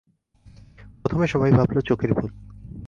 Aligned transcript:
প্রথমে 1.01 1.25
সবাই 1.27 1.51
ভাবল 1.51 1.77
চোখের 1.81 2.11
ভুল। 2.13 2.31